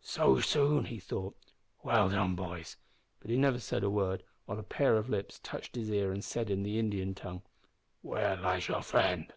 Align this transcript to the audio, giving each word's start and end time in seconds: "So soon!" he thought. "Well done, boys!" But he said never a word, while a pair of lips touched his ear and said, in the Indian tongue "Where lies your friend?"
"So 0.00 0.40
soon!" 0.40 0.86
he 0.86 0.98
thought. 0.98 1.36
"Well 1.82 2.08
done, 2.08 2.34
boys!" 2.34 2.78
But 3.20 3.28
he 3.30 3.36
said 3.58 3.82
never 3.82 3.86
a 3.86 3.90
word, 3.90 4.22
while 4.46 4.58
a 4.58 4.62
pair 4.62 4.96
of 4.96 5.10
lips 5.10 5.40
touched 5.42 5.74
his 5.76 5.90
ear 5.90 6.10
and 6.10 6.24
said, 6.24 6.48
in 6.48 6.62
the 6.62 6.78
Indian 6.78 7.14
tongue 7.14 7.42
"Where 8.00 8.34
lies 8.36 8.68
your 8.68 8.80
friend?" 8.80 9.30